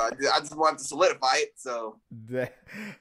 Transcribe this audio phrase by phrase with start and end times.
[0.00, 1.54] I just wanted to solidify it.
[1.56, 1.96] So
[2.28, 2.54] that,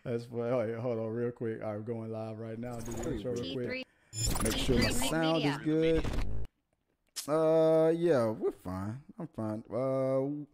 [0.04, 0.74] that's funny.
[0.74, 1.62] hold on, real quick.
[1.62, 2.78] All right, we're going live right now.
[2.78, 3.86] Do the intro real quick.
[4.44, 6.04] Make sure my sound is good.
[7.28, 9.00] Uh, yeah, we're fine.
[9.20, 9.64] I'm fine.
[9.72, 10.46] Uh,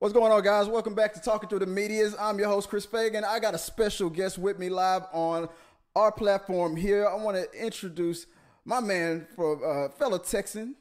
[0.00, 0.66] what's going on, guys?
[0.66, 2.16] Welcome back to Talking to the Medias.
[2.18, 3.22] I'm your host, Chris Fagan.
[3.24, 5.48] I got a special guest with me live on
[5.94, 7.06] our platform here.
[7.06, 8.26] I want to introduce
[8.64, 10.74] my man from uh, fellow Texan.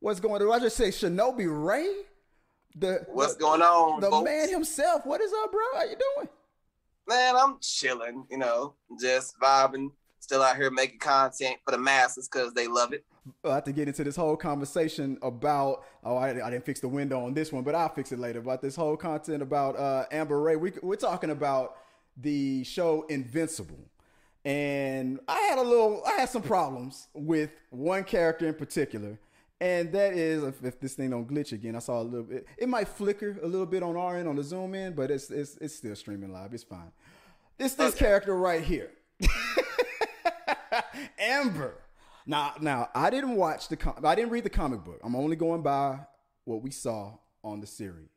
[0.00, 0.52] What's going on?
[0.52, 1.88] I just say Shinobi Ray.
[2.74, 4.00] The what's the, going on?
[4.00, 4.24] The folks?
[4.24, 5.06] man himself.
[5.06, 5.60] What is up, bro?
[5.74, 6.28] How you doing?
[7.08, 8.26] Man, I'm chilling.
[8.30, 9.90] You know, just vibing.
[10.20, 13.04] Still out here making content for the masses because they love it.
[13.44, 15.84] I have to get into this whole conversation about.
[16.02, 18.38] Oh, I, I, didn't fix the window on this one, but I'll fix it later.
[18.38, 20.56] About this whole content about uh, Amber Ray.
[20.56, 21.76] We, we're talking about
[22.16, 23.90] the show Invincible
[24.44, 29.18] and I had a little, I had some problems with one character in particular,
[29.60, 31.76] and that is if, if, this thing don't glitch again.
[31.76, 32.46] I saw a little bit.
[32.58, 35.30] It might flicker a little bit on our end on the zoom in, but it's
[35.30, 36.52] it's it's still streaming live.
[36.52, 36.92] It's fine.
[37.58, 38.04] It's this okay.
[38.04, 38.90] character right here,
[41.18, 41.74] Amber.
[42.26, 44.98] Now, now I didn't watch the, com- I didn't read the comic book.
[45.04, 46.00] I'm only going by
[46.44, 48.08] what we saw on the series.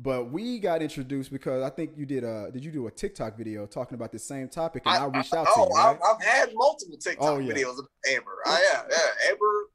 [0.00, 3.36] But we got introduced because I think you did a did you do a TikTok
[3.36, 5.74] video talking about the same topic and I, I reached out I, to oh, you.
[5.74, 5.88] Right?
[5.88, 7.52] I've, I've had multiple oh, TikTok oh, yeah.
[7.52, 8.30] videos of Amber.
[8.46, 9.70] I, yeah, yeah, Amber.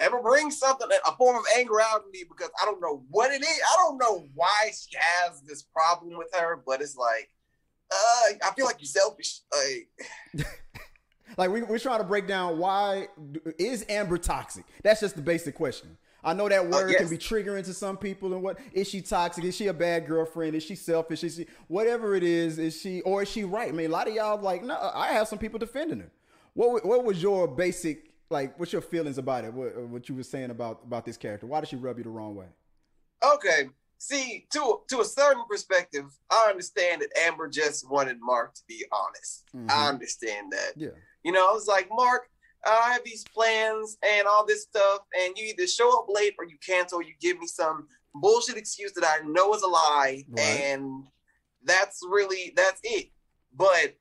[0.00, 3.32] Amber brings something, a form of anger out of me because I don't know what
[3.32, 3.60] it is.
[3.72, 7.28] I don't know why she has this problem with her, but it's like,
[7.90, 9.40] uh, I feel like you're selfish.
[9.52, 10.46] Like,
[11.36, 13.08] like we, we're trying to break down why
[13.58, 14.64] is Amber toxic?
[14.82, 15.98] That's just the basic question.
[16.24, 17.00] I know that uh, word uh, yes.
[17.00, 18.32] can be triggering to some people.
[18.32, 19.44] And what is she toxic?
[19.44, 20.54] Is she a bad girlfriend?
[20.54, 21.24] Is she selfish?
[21.24, 22.58] Is she whatever it is?
[22.58, 23.68] Is she or is she right?
[23.68, 26.12] I mean, a lot of y'all like, no, I have some people defending her.
[26.54, 28.58] What what was your basic like?
[28.58, 29.52] What's your feelings about it?
[29.52, 31.46] What what you were saying about about this character?
[31.46, 32.46] Why did she rub you the wrong way?
[33.24, 38.62] Okay, see, to to a certain perspective, I understand that Amber just wanted Mark to
[38.66, 39.44] be honest.
[39.54, 39.70] Mm-hmm.
[39.70, 40.72] I understand that.
[40.76, 40.88] Yeah.
[41.22, 42.28] You know, I was like, Mark,
[42.66, 46.44] I have these plans and all this stuff, and you either show up late or
[46.44, 50.24] you cancel, or you give me some bullshit excuse that I know is a lie,
[50.28, 50.40] right.
[50.40, 51.06] and
[51.64, 53.10] that's really that's it.
[53.54, 53.96] But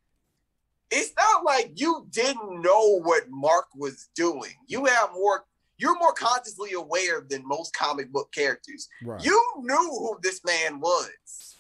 [0.91, 4.52] it's not like you didn't know what Mark was doing.
[4.68, 5.46] You have more
[5.78, 8.88] you're more consciously aware than most comic book characters.
[9.03, 9.24] Right.
[9.25, 11.56] You knew who this man was.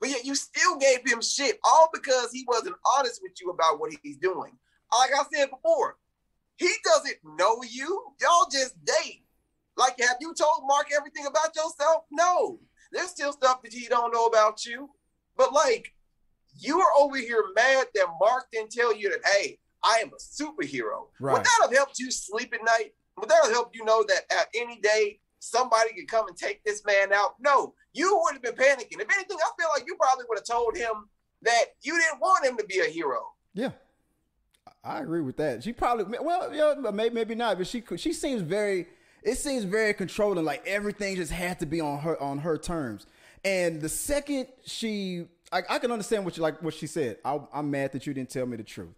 [0.00, 3.78] But yet you still gave him shit all because he wasn't honest with you about
[3.78, 4.58] what he's doing.
[4.98, 5.98] Like I said before,
[6.56, 8.06] he doesn't know you.
[8.20, 9.24] Y'all just date.
[9.76, 12.04] Like, have you told Mark everything about yourself?
[12.10, 12.58] No.
[12.90, 14.90] There's still stuff that he don't know about you.
[15.36, 15.92] But like,
[16.60, 20.16] you are over here mad that Mark didn't tell you that, hey, I am a
[20.20, 21.08] superhero.
[21.18, 21.32] Right.
[21.32, 22.92] Would that have helped you sleep at night?
[23.18, 26.62] Would that have helped you know that at any day somebody could come and take
[26.64, 27.34] this man out?
[27.40, 29.00] No, you would have been panicking.
[29.00, 31.08] If anything, I feel like you probably would have told him
[31.42, 33.20] that you didn't want him to be a hero.
[33.54, 33.70] Yeah.
[34.82, 35.62] I agree with that.
[35.62, 38.86] She probably well, yeah, maybe maybe not, but she she seems very.
[39.22, 40.44] It seems very controlling.
[40.46, 43.06] Like everything just had to be on her on her terms.
[43.44, 47.18] And the second she, I, I can understand what you like what she said.
[47.24, 48.94] I, am mad that you didn't tell me the truth.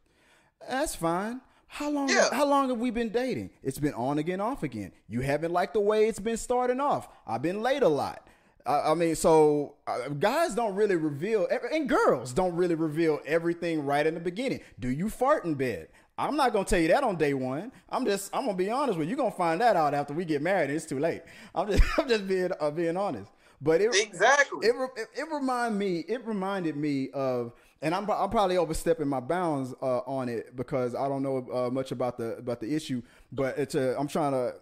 [0.68, 1.40] That's fine.
[1.66, 2.08] How long?
[2.08, 2.28] Yeah.
[2.32, 3.50] How long have we been dating?
[3.62, 4.92] It's been on again, off again.
[5.08, 7.08] You haven't liked the way it's been starting off.
[7.26, 8.28] I've been late a lot.
[8.64, 14.06] I mean, so uh, guys don't really reveal, and girls don't really reveal everything right
[14.06, 14.60] in the beginning.
[14.78, 15.88] Do you fart in bed?
[16.16, 17.72] I'm not gonna tell you that on day one.
[17.88, 19.16] I'm just, I'm gonna be honest with you.
[19.16, 20.70] You're gonna find that out after we get married.
[20.70, 21.22] It's too late.
[21.54, 23.32] I'm just, I'm just being, uh, being honest.
[23.62, 28.28] But it exactly it, it, it remind me, it reminded me of, and I'm, I'm
[28.28, 32.36] probably overstepping my bounds uh, on it because I don't know uh, much about the
[32.38, 33.02] about the issue.
[33.30, 34.54] But it's a, I'm trying to,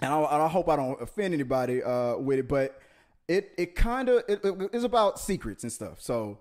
[0.00, 2.80] and I, I hope I don't offend anybody uh, with it, but
[3.26, 6.00] it it kind of it, it, it's about secrets and stuff.
[6.00, 6.38] So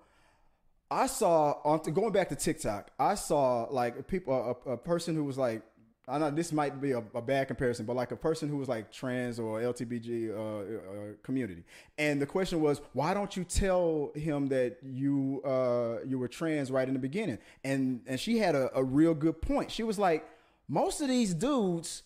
[0.91, 5.23] I saw on going back to TikTok, I saw like people a, a person who
[5.23, 5.63] was like
[6.09, 8.69] I know this might be a, a, bad comparison, but like a person who was
[8.69, 11.63] like trans or LTBG uh, uh, community,
[11.97, 16.71] and the question was, why don't you tell him that you uh, you were trans
[16.71, 17.39] right in the beginning?
[17.65, 19.69] And and she had a, a real good point.
[19.69, 20.25] She was like,
[20.69, 22.03] most of these dudes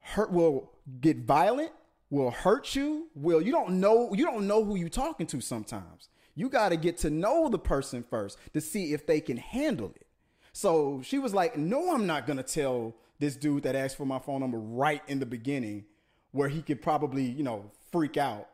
[0.00, 1.70] hurt will get violent
[2.10, 6.08] will hurt you will you don't know you don't know who you're talking to sometimes
[6.36, 9.92] you got to get to know the person first to see if they can handle
[9.96, 10.06] it
[10.52, 14.18] so she was like no i'm not to tell this dude that asked for my
[14.18, 15.84] phone number right in the beginning
[16.32, 18.48] where he could probably you know freak out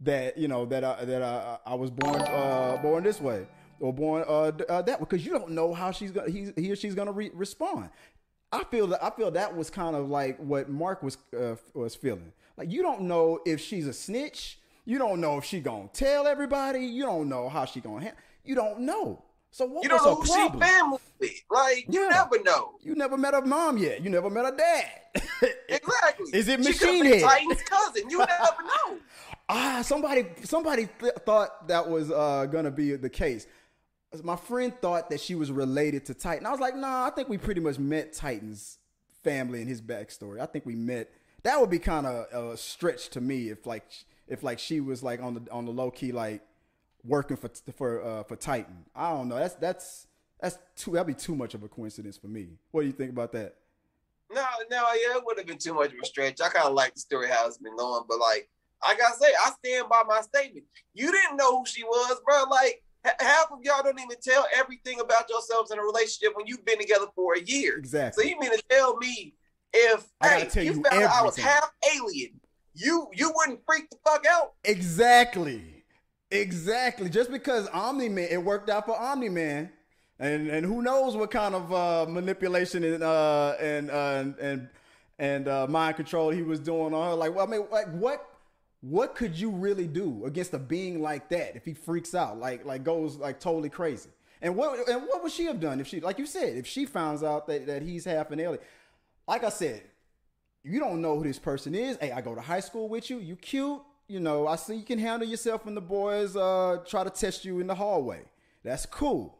[0.00, 3.46] that you know that I, that I, I was born uh, born this way
[3.80, 6.76] or born uh, uh, that because you don't know how she's gonna he, he or
[6.76, 7.90] she's gonna re- respond.
[8.50, 11.94] I feel that I feel that was kind of like what Mark was uh, was
[11.94, 12.32] feeling.
[12.56, 16.26] Like you don't know if she's a snitch You don't know if she gonna tell
[16.26, 16.84] everybody.
[16.84, 18.04] You don't know how she gonna.
[18.06, 19.22] Ha- you don't know.
[19.54, 20.60] So what You don't was know who she problem?
[20.60, 21.30] family with.
[21.50, 22.08] Like you Yeah.
[22.08, 22.72] never know.
[22.80, 24.02] You never met her mom yet.
[24.02, 24.90] You never met her dad.
[25.68, 26.30] Exactly.
[26.38, 27.22] Is it She Machine Head?
[27.22, 28.08] Titan's cousin.
[28.10, 28.98] You never know.
[29.48, 33.46] ah, somebody somebody th- thought that was uh, gonna be the case.
[34.22, 36.46] My friend thought that she was related to Titan.
[36.46, 38.78] I was like, nah, I think we pretty much met Titan's
[39.24, 40.38] family and his backstory.
[40.40, 41.10] I think we met.
[41.44, 43.84] That would be kind of a stretch to me if like
[44.28, 46.40] if like she was like on the on the low key like
[47.04, 48.84] working for for uh, for Titan.
[48.94, 49.36] I don't know.
[49.36, 50.06] That's that's
[50.40, 52.48] that's too that'd be too much of a coincidence for me.
[52.70, 53.56] What do you think about that?
[54.32, 56.40] No, no, yeah, it would have been too much of a stretch.
[56.40, 58.48] I kind of like the story how it's been going, but like
[58.82, 60.66] I gotta say, I stand by my statement.
[60.94, 62.44] You didn't know who she was, bro.
[62.50, 66.64] Like half of y'all don't even tell everything about yourselves in a relationship when you've
[66.64, 67.76] been together for a year.
[67.76, 68.24] Exactly.
[68.24, 69.34] So you mean to tell me
[69.72, 72.40] if I hey, tell you you found out I was half alien,
[72.74, 74.54] you you wouldn't freak the fuck out?
[74.64, 75.81] Exactly.
[76.32, 77.10] Exactly.
[77.10, 79.70] Just because Omni Man, it worked out for Omni Man,
[80.18, 84.68] and and who knows what kind of uh, manipulation and uh, and uh, and
[85.18, 87.14] and uh, mind control he was doing on her.
[87.14, 88.26] Like, well, I mean, like what
[88.80, 92.64] what could you really do against a being like that if he freaks out, like
[92.64, 94.08] like goes like totally crazy?
[94.40, 96.86] And what and what would she have done if she, like you said, if she
[96.86, 98.62] finds out that that he's half an alien?
[99.28, 99.82] Like I said,
[100.64, 101.98] you don't know who this person is.
[101.98, 103.18] Hey, I go to high school with you.
[103.18, 103.82] You cute.
[104.08, 107.44] You know, I see you can handle yourself when the boys uh, try to test
[107.44, 108.22] you in the hallway.
[108.62, 109.38] That's cool.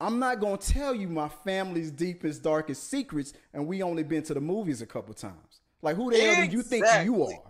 [0.00, 4.34] I'm not gonna tell you my family's deepest, darkest secrets, and we only been to
[4.34, 5.60] the movies a couple times.
[5.82, 7.42] Like, who the hell do you think you are?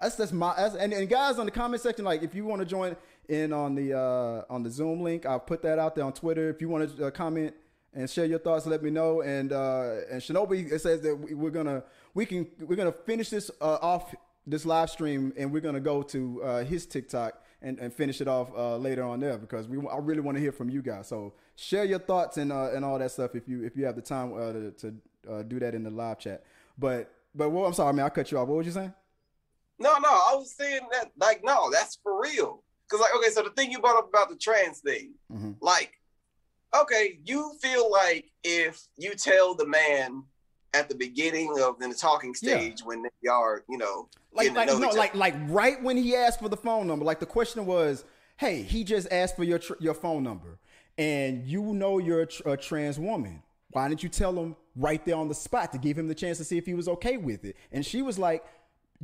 [0.00, 2.60] That's that's my that's, and, and guys on the comment section, like if you want
[2.60, 2.96] to join
[3.28, 6.48] in on the uh, on the Zoom link, I'll put that out there on Twitter.
[6.48, 7.54] If you want to uh, comment
[7.92, 9.20] and share your thoughts, let me know.
[9.20, 11.82] And uh, and Shinobi, it says that we- we're gonna
[12.14, 14.14] we can we're gonna finish this uh, off
[14.46, 18.28] this live stream, and we're gonna go to uh, his TikTok and, and finish it
[18.28, 21.08] off uh, later on there because we I really want to hear from you guys.
[21.08, 23.96] So share your thoughts and uh, and all that stuff if you if you have
[23.96, 24.94] the time uh, to, to
[25.30, 26.44] uh, do that in the live chat.
[26.78, 28.48] But but well, I'm sorry, man, I cut you off.
[28.48, 28.94] What were you saying?
[29.78, 32.62] No, no, I was saying that like no, that's for real.
[32.90, 35.56] Cause like okay, so the thing you brought up about the trans thing, Mhm.
[35.60, 35.92] like,
[36.74, 40.24] okay, you feel like if you tell the man
[40.72, 42.58] at the beginning of in the talking Yeah.
[42.58, 46.40] stage when they are, you know, like like no like like right when he asked
[46.40, 48.04] for the phone number like the question was
[48.36, 50.60] hey he just asked for your tr- your phone number
[50.96, 53.42] and you know you're a, tr- a trans woman.
[53.72, 56.38] Why didn't you tell him right there on the spot to give him the chance
[56.38, 57.56] to see if he was okay with it?
[57.72, 58.44] And she was like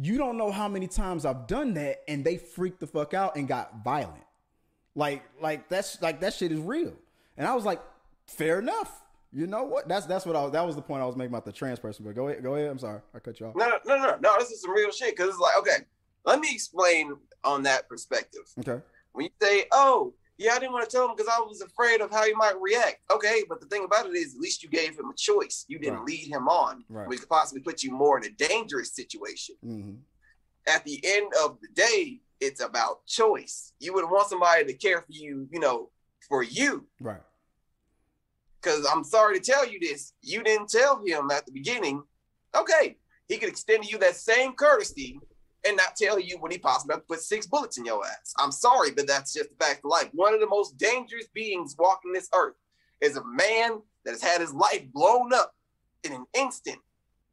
[0.01, 3.35] you don't know how many times i've done that and they freaked the fuck out
[3.37, 4.23] and got violent.
[4.95, 6.93] Like like that's like that shit is real.
[7.37, 7.81] And i was like
[8.27, 9.03] fair enough
[9.37, 11.33] you know what that's that's what i was that was the point i was making
[11.33, 13.55] about the trans person but go ahead go ahead i'm sorry i cut you off
[13.55, 15.17] no, no, no, no, no, this is some real shit.
[15.17, 15.85] Cause it's like, okay,
[16.25, 18.43] let me explain on that perspective.
[18.61, 21.61] okay When you say, oh, yeah, I didn't want to tell him because I was
[21.63, 22.99] afraid of how he might react.
[23.11, 25.65] Okay, but the thing about it is, at least you gave him a choice.
[25.69, 26.07] You didn't Right.
[26.09, 27.09] lead him on, Right.
[27.09, 29.57] which could possibly put you more in a dangerous situation.
[29.63, 29.95] hmm
[30.69, 33.73] at the end of the day, it's about choice.
[33.79, 35.91] You would want somebody to care for you, you know,
[36.29, 36.87] for you.
[37.01, 37.23] right
[38.61, 42.03] Because I'm sorry to tell you this, you didn't tell him at the beginning.
[42.55, 42.97] Okay,
[43.29, 45.21] he could extend to you that same courtesy
[45.67, 48.33] and not tell you when he possibly have to put six bullets in your ass.
[48.39, 50.09] I'm sorry, but that's just the fact of life.
[50.13, 52.55] One of the most dangerous beings walking this earth
[53.01, 55.55] is a man that has had his life blown up
[56.05, 56.79] in an instant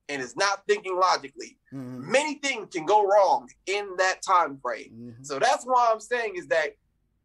[0.09, 1.57] and is not thinking logically.
[1.71, 2.01] Mhm.
[2.01, 5.15] Many things can go wrong in that time frame.
[5.19, 5.25] Mhm.
[5.25, 6.75] So that's why I'm saying is that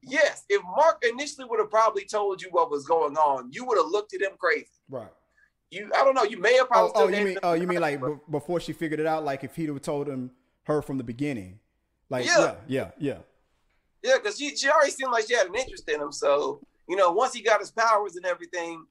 [0.02, 3.78] yes, if Mark initially would have probably told you what was going on, you would
[3.78, 4.66] have looked at him crazy.
[4.88, 5.08] Right.
[5.70, 6.92] You, I don't know, you may have Oh, probably.
[6.94, 9.24] oh, still you mean oh, you mean like b- before she figured it out?
[9.24, 10.30] Like if he'd have told him
[10.64, 11.58] her from the beginning,
[12.08, 12.54] like yeah, Yeah.
[12.66, 13.18] yeah, yeah,
[14.02, 16.10] yeah, because she, she already seemed like she had an interest in him.
[16.12, 18.86] So you know, once he got his powers and everything,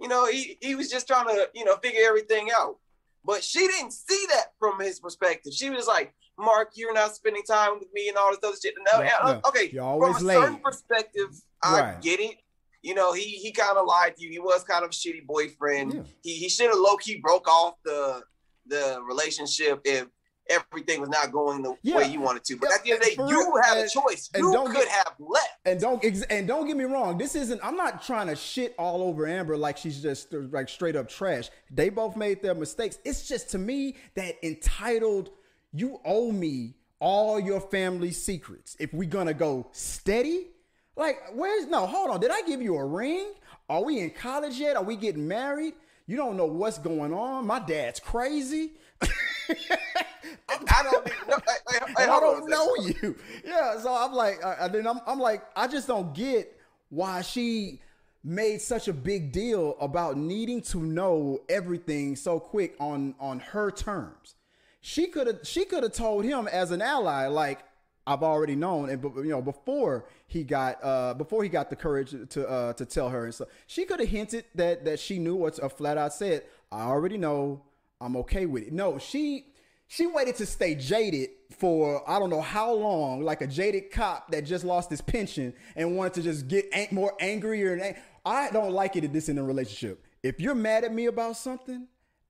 [0.00, 2.76] you know, he he was just trying to you know figure everything out.
[3.24, 5.52] But she didn't see that from his perspective.
[5.52, 8.74] She was like, "Mark, you're not spending time with me and all this other shit."
[8.92, 9.40] No, Yeah, yeah, yeah.
[9.48, 10.62] okay, You're always from a certain late.
[10.62, 11.28] perspective,
[11.62, 12.00] I Right.
[12.02, 12.36] get it.
[12.82, 14.30] You know, he he kind of lied to you.
[14.30, 15.92] He was kind of a shitty boyfriend.
[15.94, 16.02] Yeah.
[16.22, 18.22] He he should have low key broke off the
[18.66, 20.06] the relationship if
[20.48, 21.96] everything was not going the Yeah.
[21.96, 22.56] way you wanted to.
[22.56, 24.30] But Yeah, at the end of the day, you have had a choice.
[24.34, 25.48] and You don't could get- have left.
[25.64, 27.18] And don't ex- and don't get me wrong.
[27.18, 27.60] This isn't.
[27.62, 31.08] I'm not trying to shit all over Amber like she's just uh, like straight up
[31.08, 31.50] trash.
[31.70, 32.98] They both made their mistakes.
[33.04, 35.30] It's just to me that entitled.
[35.72, 38.76] You owe me all your family secrets.
[38.78, 40.48] If we're gonna go steady,
[40.96, 41.86] like where's no?
[41.86, 42.20] Hold on.
[42.20, 43.32] Did I give you a ring?
[43.68, 44.76] Are we in college yet?
[44.76, 45.74] Are we getting married?
[46.06, 47.46] You don't know what's going on.
[47.46, 48.72] My dad's crazy.
[49.00, 51.36] I don't know.
[51.46, 53.16] Hey, hey, I don't know you.
[53.44, 56.56] Yeah, so I'm like, I, then I'm, I'm like, I just don't get
[56.88, 57.80] why she
[58.24, 63.70] made such a big deal about needing to know everything so quick on on her
[63.70, 64.34] terms.
[64.80, 67.60] She could have she could have told him as an ally, like
[68.06, 72.14] I've already known, and you know before he got uh before he got the courage
[72.30, 75.36] to uh to tell her and so she could have hinted that that she knew
[75.36, 77.62] what's a flat out said I already know
[78.00, 78.72] I'm okay with it.
[78.72, 79.46] No, she
[79.86, 84.30] she waited to stay jaded for I don't know how long, like a jaded cop
[84.30, 88.72] that just lost his pension and wanted to just get more angrier and I don't
[88.72, 90.04] like it this in a relationship.
[90.22, 91.86] If you're mad at me about something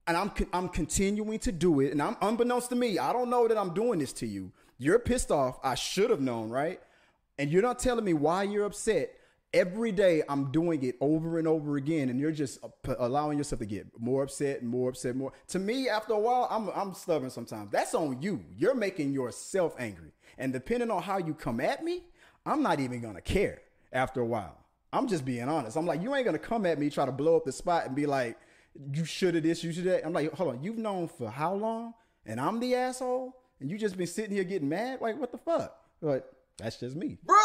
[0.07, 3.47] and I'm I'm continuing to do it and I'm unbeknownst to me, I don't know
[3.47, 4.51] that I'm doing this to you.
[4.77, 5.59] You're pissed off.
[5.63, 6.81] I should have known, right?
[7.37, 9.13] And you're not telling me why you're upset.
[9.53, 13.59] Every day I'm doing it over and over again, and you're just uh, allowing yourself
[13.59, 15.33] to get more upset more upset, more.
[15.49, 17.69] To me, after a while, I'm I'm stubborn sometimes.
[17.69, 18.43] That's on you.
[18.57, 22.03] You're making yourself angry, and depending on how you come at me,
[22.45, 24.57] I'm not even gonna care after a while.
[24.93, 25.77] I'm just being honest.
[25.77, 27.95] I'm like, you ain't gonna come at me, try to blow up the spot, and
[27.95, 28.37] be like,
[28.93, 30.05] you should have this, you should that.
[30.05, 31.93] I'm like, hold on, you've known for how long?
[32.25, 35.01] And I'm the asshole, and you just been sitting here getting mad.
[35.01, 35.75] Like, what the fuck?
[36.01, 36.23] Like,
[36.57, 37.37] that's just me, bro.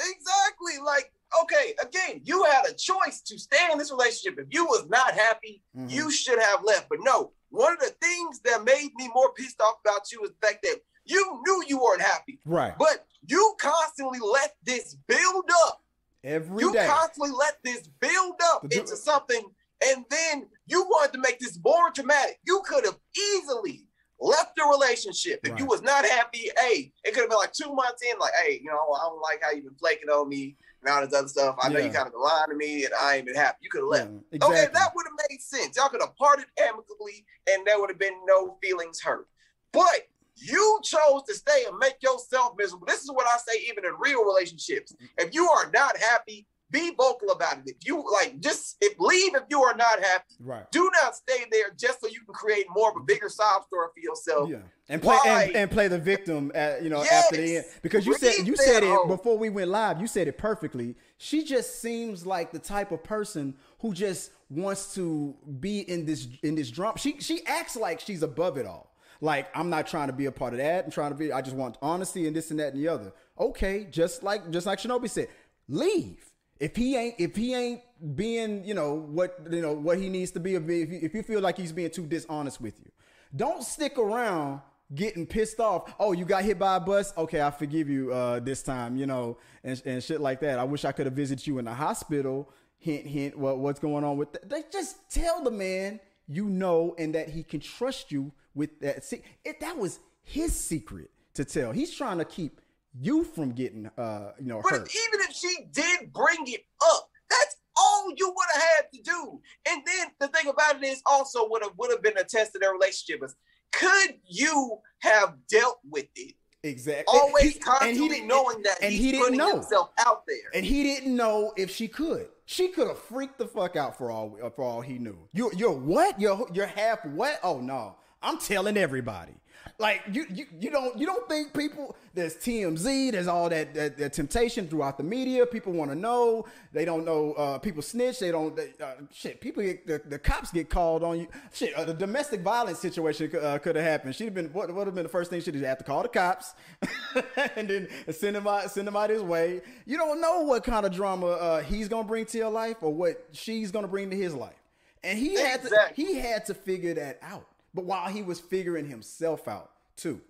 [0.00, 0.84] Exactly.
[0.84, 4.38] Like, okay, again, you had a choice to stay in this relationship.
[4.38, 5.88] If you was not happy, mm-hmm.
[5.88, 6.88] you should have left.
[6.88, 10.30] But no, one of the things that made me more pissed off about you is
[10.30, 12.38] the fact that you knew you weren't happy.
[12.44, 12.74] Right.
[12.78, 15.82] But you constantly let this build up
[16.22, 16.86] Every you day.
[16.86, 19.42] constantly let this build up into something,
[19.86, 22.38] and then you wanted to make this more dramatic.
[22.46, 23.86] You could have easily
[24.20, 25.60] left the relationship if right.
[25.60, 26.50] you was not happy.
[26.58, 29.22] Hey, it could have been like two months in, like, hey, you know, I don't
[29.22, 31.56] like how you've been flaking on me and all this other stuff.
[31.60, 33.58] I know you kind of been lying to me, and I ain't been happy.
[33.62, 34.10] You could have left.
[34.10, 34.58] Yeah, exactly.
[34.58, 35.76] Okay, that would have made sense.
[35.76, 39.28] Y'all could have parted amicably, and there would have been no feelings hurt.
[39.72, 42.86] But you chose to stay and make yourself miserable.
[42.86, 44.94] This is what I say, even in real relationships.
[45.18, 47.64] If you are not happy, be vocal about it.
[47.66, 50.34] If you like, just if leave if you are not happy.
[50.40, 50.70] Right.
[50.70, 53.88] Do not stay there just so you can create more of a bigger sob story
[53.94, 54.50] for yourself.
[54.50, 54.58] Yeah.
[54.90, 57.24] And play and, and, play the victim at you know yes.
[57.24, 60.00] after the end because you said you said it before we went live.
[60.00, 60.94] You said it perfectly.
[61.18, 66.28] She just seems like the type of person who just wants to be in this
[66.42, 66.96] in this drum.
[66.96, 68.94] She she acts like she's above it all.
[69.20, 70.84] Like I'm not trying to be a part of that.
[70.84, 71.32] I'm trying to be.
[71.32, 73.12] I just want honesty and this and that and the other.
[73.38, 75.28] Okay, just like just like Shinobi said,
[75.68, 76.27] leave.
[76.60, 77.82] If he ain't if he ain't
[78.14, 80.54] being you know what you know what he needs to be.
[80.54, 82.90] If you, if you feel like he's being too dishonest with you,
[83.34, 84.60] don't stick around
[84.94, 85.94] getting pissed off.
[85.98, 87.12] Oh, you got hit by a bus?
[87.16, 90.58] Okay, I forgive you uh, this time, you know, and, and shit like that.
[90.58, 92.50] I wish I could have visited you in the hospital.
[92.78, 93.36] Hint, hint.
[93.36, 94.72] What what's going on with that?
[94.72, 99.04] Just tell the man you know and that he can trust you with that.
[99.04, 101.72] See, it, that was his secret to tell.
[101.72, 102.60] He's trying to keep
[102.94, 104.90] you from getting, uh, you know, but hurt.
[105.08, 106.64] even if she did bring it
[106.94, 109.40] up, that's all you would have had to do.
[109.68, 112.54] And then the thing about it is, also would have would have been a test
[112.54, 113.22] of their relationship.
[113.24, 113.34] Is
[113.72, 116.34] could you have dealt with it?
[116.64, 117.04] Exactly.
[117.06, 120.64] Always he, constantly and he knowing that and he didn't know himself out there, and
[120.64, 122.28] he didn't know if she could.
[122.46, 125.18] She could have freaked the fuck out for all for all he knew.
[125.32, 126.20] You you're what?
[126.20, 127.38] You're you're half what?
[127.42, 127.96] Oh no.
[128.22, 129.34] I'm telling everybody.
[129.78, 131.96] Like you, you, you don't, you don't think people.
[132.14, 133.12] There's TMZ.
[133.12, 135.46] There's all that, that, that temptation throughout the media.
[135.46, 136.46] People want to know.
[136.72, 137.32] They don't know.
[137.34, 138.18] Uh, people snitch.
[138.18, 138.56] They don't.
[138.56, 139.40] They, uh, shit.
[139.40, 141.28] People get the, the cops get called on you.
[141.52, 141.74] Shit.
[141.74, 144.14] Uh, the domestic violence situation uh, could have happened.
[144.16, 144.52] She'd have been.
[144.52, 146.54] What would have been the first thing she'd have to call the cops,
[147.56, 149.60] and then send him out, send him out his way.
[149.86, 152.92] You don't know what kind of drama uh, he's gonna bring to your life or
[152.92, 154.60] what she's gonna bring to his life,
[155.04, 155.70] and he exactly.
[155.70, 155.94] had to.
[155.94, 157.46] He had to figure that out
[157.78, 160.20] but while he was figuring himself out too,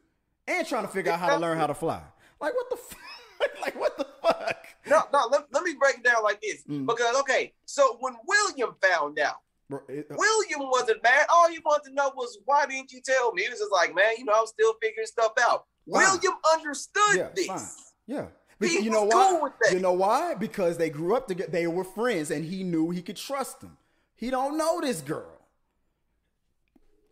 [0.47, 2.03] and trying to figure out how to learn how to fly.
[2.43, 3.63] Like what the fuck?
[3.63, 4.67] like what the fuck?
[4.87, 5.29] No, no.
[5.33, 6.63] Let, let me break it down like this.
[6.69, 6.85] Mm.
[6.85, 9.37] Because okay, so when William found out,
[9.71, 11.25] Bro, it, uh, William wasn't mad.
[11.33, 13.45] All he wanted to know was why didn't you tell me?
[13.45, 15.65] He was just like, man, you know, I'm still figuring stuff out.
[15.87, 17.47] William understood yeah, this.
[17.47, 17.63] Fine.
[18.07, 18.27] Yeah.
[18.59, 19.49] Because you know why?
[19.73, 20.35] You know why?
[20.35, 21.51] Because they grew up together.
[21.51, 23.79] They were friends, and he knew he could trust them.
[24.17, 25.38] He don't know this girl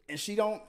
[0.09, 0.63] and she don't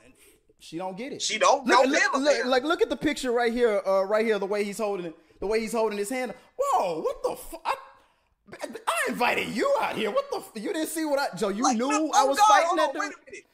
[0.60, 1.22] she don't get it.
[1.22, 2.14] She don't know look.
[2.16, 5.06] Look, like look at the picture right here, uh, right here, the way he's holding
[5.06, 6.34] it, the way he's holding his hand.
[6.58, 7.78] Whoa, what the fuck?
[8.64, 10.10] I, I, invited you out here.
[10.10, 10.38] What the?
[10.38, 11.36] F- you didn't see what I?
[11.36, 13.02] Joe, you like, knew no, I was God, fighting that dude.
[13.02, 13.46] Wait a minute.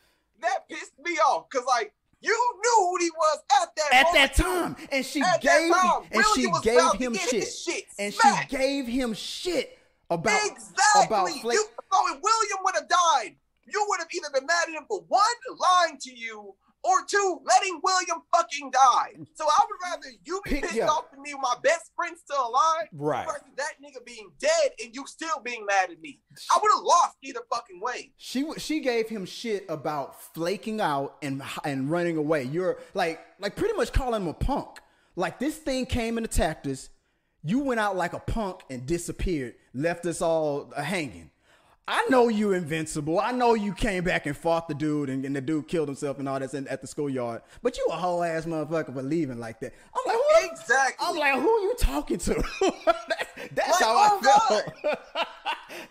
[0.41, 4.35] That pissed me off because like you knew who he was at that at that
[4.35, 5.73] time, and she at gave
[6.11, 9.77] and she gave him shit, shit, and she gave him shit
[10.09, 11.05] about exactly.
[11.05, 11.53] about Flake.
[11.53, 13.35] You, so William would have died,
[13.65, 15.21] you would have either been mad at him for one,
[15.57, 16.55] lying to you,
[16.85, 19.13] or two, letting William fucking die.
[19.35, 20.87] So I would rather you be pissed yeah.
[20.87, 23.25] off at me with my best friend still alive Right.
[23.25, 26.19] versus that nigga being dead and you still being mad at me.
[26.53, 28.11] I would have lost either fucking way.
[28.17, 32.43] She she gave him shit about flaking out and and running away.
[32.43, 34.79] You're like like pretty much calling him a punk.
[35.15, 36.89] Like this thing came and attacked us.
[37.43, 41.29] You went out like a punk and disappeared, left us all hanging.
[41.87, 43.19] I know you invincible.
[43.19, 46.17] I know you came back and fought the dude and, and the dude killed himself
[46.17, 47.41] and all that's in, at the schoolyard.
[47.61, 49.73] But you a whole ass motherfucker for leaving like that.
[49.93, 50.49] I'm like, who?
[50.49, 51.05] Exactly.
[51.07, 52.33] I'm like, who are you talking to?
[52.61, 52.85] that's
[53.53, 54.73] that's Like, how oh, I felt.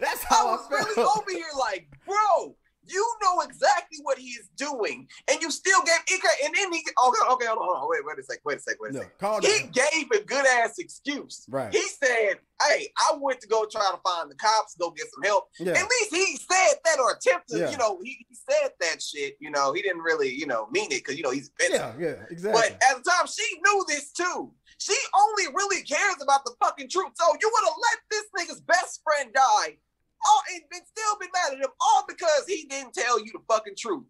[0.01, 1.19] that's I how I, was really felt.
[1.19, 2.57] over here like, bro,
[2.87, 6.79] you know exactly what he is doing, and you still gave okay, and then he
[6.81, 8.95] okay, okay, hold on, hold on, wait, wait a second, wait a second, wait a
[8.95, 9.45] No, second.
[9.45, 9.71] He down.
[9.73, 11.45] gave a good ass excuse.
[11.49, 11.73] Right.
[11.73, 15.23] He said, Hey, I went to go try to find the cops, go get some
[15.25, 15.49] help.
[15.59, 15.73] Yeah.
[15.73, 17.71] At least he said that or attempted, Yeah.
[17.71, 19.37] you know, he, he said that shit.
[19.41, 22.01] You know, he didn't really, you know, mean it because you know he's offensive.
[22.01, 22.61] Yeah, yeah, exactly.
[22.61, 24.53] But at the time, she knew this too.
[24.79, 27.13] She only really cares about the fucking truth.
[27.15, 29.77] So you would have let this nigga's best friend die,
[30.27, 33.41] all and been still been mad at him, all because he didn't tell you the
[33.49, 34.05] fucking truth.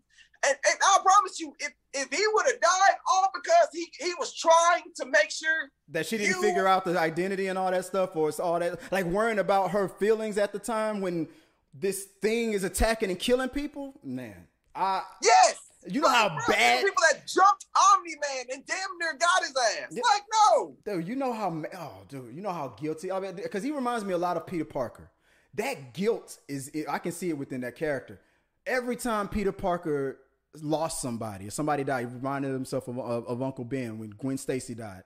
[0.44, 4.12] And, and I promise you, if if he would have died, all because he he
[4.18, 5.70] was trying to make sure.
[5.90, 8.58] that she didn't you- figure out the identity and all that stuff, or it's all
[8.58, 11.28] that like worrying about her feelings at the time when
[11.74, 13.94] this thing is attacking and killing people.
[14.02, 15.58] Man, I Yes.
[15.86, 19.92] you know how bad, people that jumped Omni Man and damn near got his ass.
[19.92, 20.76] Like no.
[20.84, 21.06] dude.
[21.06, 23.12] You know how oh, dude, you know how guilty.
[23.12, 25.08] I mean, because he reminds me a lot of Peter Parker.
[25.54, 28.20] That guilt is I can see it within that character.
[28.66, 30.18] Every time Peter Parker
[30.60, 34.38] lost somebody or somebody died, he reminded himself of, of, of Uncle Ben when Gwen
[34.38, 35.02] Stacy died.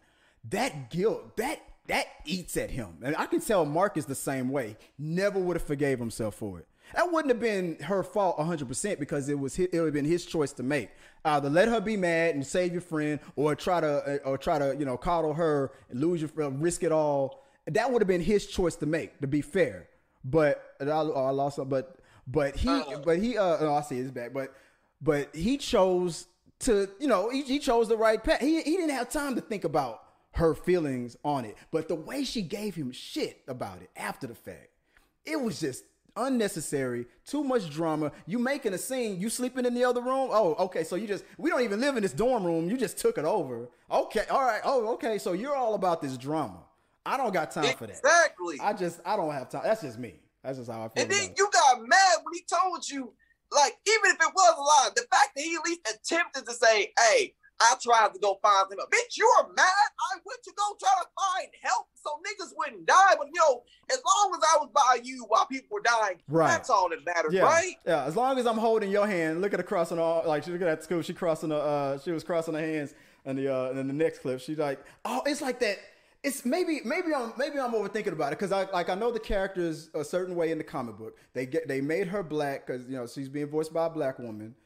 [0.51, 4.51] That guilt, that that eats at him, and I can tell Mark is the same
[4.51, 4.77] way.
[4.99, 6.67] Never would have forgave himself for it.
[6.95, 10.05] That wouldn't have been her fault 100% because it was his, it would have been
[10.05, 10.91] his choice to make.
[11.25, 14.77] Either let her be mad and save your friend, or try to or try to
[14.79, 17.45] you know coddle her and lose your uh, risk it all.
[17.67, 19.21] That would have been his choice to make.
[19.21, 19.89] To be fair,
[20.27, 21.59] but I, oh, I lost.
[21.69, 23.01] But but he Oh.
[23.05, 24.33] but he uh oh, I see his back.
[24.33, 24.53] But
[25.01, 26.27] but he chose
[26.61, 28.41] to you know he, he chose the right path.
[28.41, 31.57] He he didn't have time to think about her feelings on it.
[31.71, 34.69] But the way she gave him shit about it after the fact,
[35.25, 35.85] it was just
[36.17, 37.07] unnecessary.
[37.27, 38.11] Too much drama.
[38.27, 39.21] You making a scene.
[39.21, 40.29] You sleeping in the other room.
[40.33, 40.83] Oh, okay.
[40.83, 42.69] So you just we don't even live in this dorm room.
[42.69, 43.69] You just took it over.
[43.91, 44.25] Okay.
[44.31, 44.61] All right.
[44.65, 45.19] Oh, okay.
[45.19, 46.59] So you're all about this drama.
[47.07, 47.97] I don't got time for that.
[47.97, 48.59] Exactly.
[48.61, 49.63] I just I don't have time.
[49.65, 50.21] That's just me.
[50.43, 51.03] That's just how I feel.
[51.05, 53.13] And then you got mad when he told you,
[53.53, 56.53] like, even if it was a lie, the fact that he at least attempted to
[56.53, 58.79] say, hey, I tried to go find him.
[58.93, 59.65] Bitch, you are mad.
[59.67, 63.15] I went to go try to find help so niggas wouldn't die.
[63.19, 66.49] But, you know, as long as I was by you while people were dying, Right.
[66.49, 67.75] that's all that matters, Yeah, right?
[67.87, 68.05] yeah.
[68.05, 70.61] As long as I'm holding your hand, look at her crossing all like she look
[70.61, 71.01] at that school.
[71.03, 73.95] She crossing the uh, she was crossing her hands, and the uh, and then the
[73.95, 75.79] next clip, she's like, oh, it's like that.
[76.27, 79.21] It's maybe maybe I'm maybe I'm overthinking about it because I like I know the
[79.21, 81.17] characters a certain way in the comic book.
[81.35, 84.19] They get they made her black because you know she's being voiced by a black
[84.19, 84.57] woman.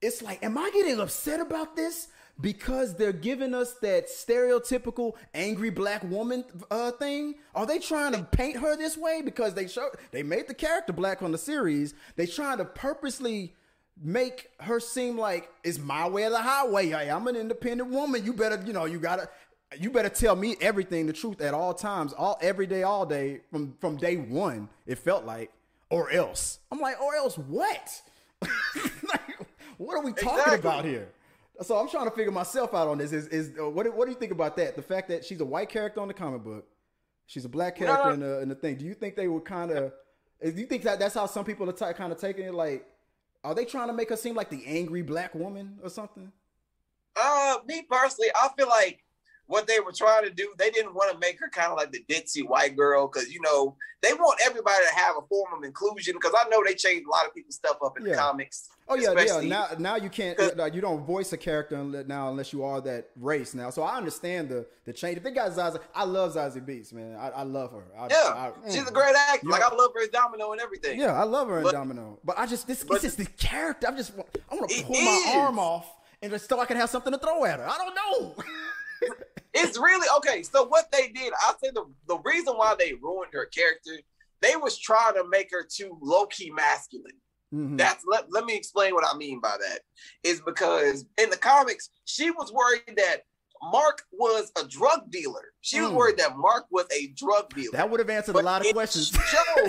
[0.00, 2.06] It's like, am I getting upset about this
[2.40, 7.34] because they're giving us that stereotypical angry black woman uh, thing?
[7.56, 10.92] Are they trying to paint her this way because they show they made the character
[10.92, 11.94] black on the series?
[12.14, 13.56] They trying to purposely
[14.02, 16.92] make her seem like it's my way or the highway.
[16.92, 18.24] I'm an independent woman.
[18.24, 19.28] You better, you know, you gotta.
[19.78, 23.40] You better tell me everything, the truth at all times, all every day, all day,
[23.50, 24.68] from from day one.
[24.86, 25.50] It felt like,
[25.90, 26.60] or else.
[26.70, 28.00] I'm like, or else what?
[28.42, 29.38] like,
[29.78, 30.58] what are we talking Exactly.
[30.58, 31.08] about here?
[31.62, 33.12] So I'm trying to figure myself out on this.
[33.12, 33.84] Is is uh, what?
[33.84, 34.76] do- What do you think about that?
[34.76, 36.66] The fact that she's a white character on the comic book,
[37.26, 38.12] she's a black character no.
[38.14, 38.76] in the in the thing.
[38.76, 39.92] Do you think they would kind of?
[40.44, 42.54] Do you think that that's how some people are t- kind of taking it?
[42.54, 42.86] Like,
[43.42, 46.30] are they trying to make her seem like the angry black woman or something?
[47.18, 49.02] Uh, me personally, I feel like
[49.46, 51.92] what they were trying to do, they didn't want to make her kind of like
[51.92, 55.64] the ditzy white girl because you know they want everybody to have a form of
[55.64, 56.14] inclusion.
[56.14, 58.12] Because I know they changed a lot of people's stuff up in Yeah.
[58.12, 58.68] the comics.
[58.88, 59.40] Oh yeah, yeah.
[59.40, 60.38] Now, now you can't.
[60.38, 63.70] Uh, you don't voice a character now unless you are that race now.
[63.70, 65.16] So I understand the the change.
[65.16, 67.16] If they got Zazie, I love Zazie Beetz, man.
[67.16, 67.82] I, I love her.
[67.98, 68.16] I, Yeah,
[68.66, 68.88] I- she's mm.
[68.88, 69.48] a great actor.
[69.48, 71.00] Like I love her as Domino and everything.
[71.00, 72.18] Yeah, I love her in But- Domino.
[72.24, 73.88] But I just this but- it's just the character.
[73.88, 74.12] I'm just
[74.50, 75.34] I want to pull my is.
[75.34, 77.68] arm off and just so I can have something to throw at her.
[77.68, 78.44] I don't know.
[79.56, 80.42] It's really okay.
[80.42, 83.98] So what they did, I say the the reason why they ruined her character,
[84.42, 87.20] they was trying to make her too low key masculine.
[87.54, 87.78] Mhm.
[87.78, 89.80] That's let, let me explain what I mean by that.
[90.22, 93.22] Is because in the comics, she was worried that
[93.62, 95.52] Mark was a drug dealer.
[95.60, 95.94] She was Mm.
[95.94, 97.72] worried that Mark was a drug dealer.
[97.72, 99.10] That would have answered a lot of in questions.
[99.10, 99.64] the show,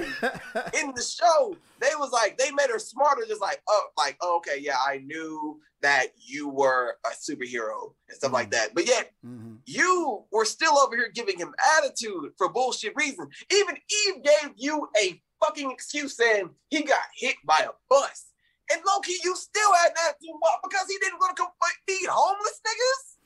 [0.80, 4.38] in the show, they was like they made her smarter, just like oh, like oh,
[4.38, 8.52] okay, yeah, I knew that you were a superhero and stuff like Mhm.
[8.52, 8.74] that.
[8.74, 9.60] But yet Mhm.
[9.66, 13.36] you were still over here giving him attitude for bullshit reasons.
[13.52, 18.26] Even Eve gave you a fucking excuse saying he got hit by a bus.
[18.70, 20.56] And Loki, you still had why?
[20.64, 21.52] because he didn't want to come
[21.88, 23.17] feed homeless niggas.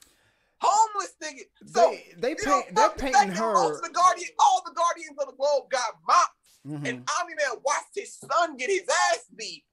[0.62, 1.50] Homeless niggas.
[1.74, 3.82] So they they you know, paint, they're painting most her.
[3.82, 6.88] the Guardian, all the Guardians of the Globe got mopped, Mhm.
[6.88, 9.66] and Omni Man watched his son get his ass beat.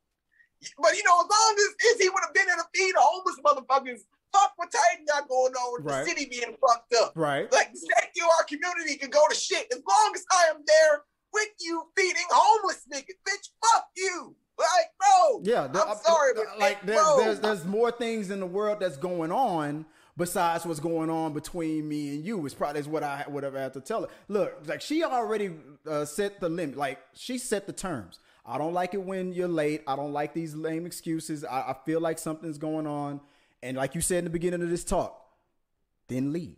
[0.81, 3.03] But you know, as long as, as he would have been in a feed of
[3.03, 4.01] homeless motherfuckers,
[4.33, 6.05] fuck what Titan got going on with Right.
[6.05, 7.12] the city being fucked up.
[7.14, 7.51] Right.
[7.53, 11.05] Like thank you, our community can go to shit as long as I am there
[11.33, 13.18] with you feeding homeless niggas.
[13.29, 14.35] Bitch, fuck you.
[14.59, 15.40] Like, bro.
[15.44, 17.16] Yeah, I'm sorry, but like hey, there's, bro.
[17.20, 19.87] there's there's more things in the world that's going on
[20.18, 22.44] besides what's going on between me and you.
[22.44, 24.09] It's probably is what I would have had to tell her.
[24.26, 25.52] Look, like she already
[25.88, 26.76] uh, set the limit.
[26.76, 28.18] Like she set the terms.
[28.44, 29.83] I don't like it when you're late.
[29.87, 31.44] I don't like these lame excuses.
[31.44, 33.20] I, I feel like something's going on.
[33.62, 35.24] And like you said in the beginning of this talk,
[36.09, 36.57] then leave.